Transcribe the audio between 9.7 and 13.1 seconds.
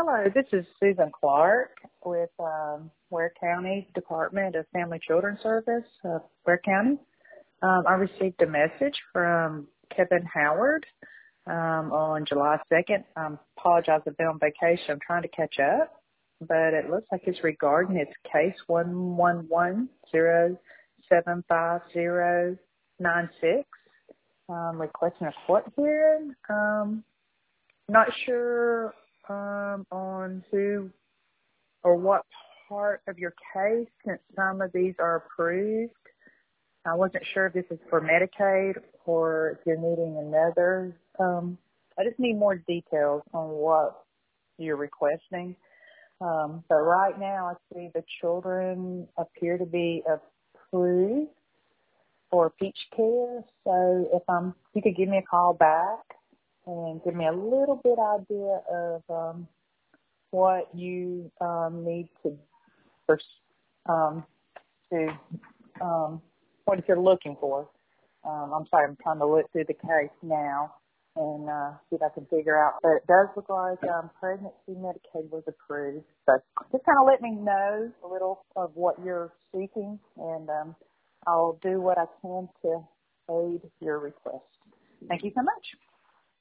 Kevin Howard um, on July 2nd.